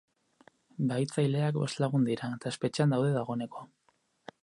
[0.91, 3.67] Bahitzaileak bost lagun dira, eta espetxean daude dagoeneko.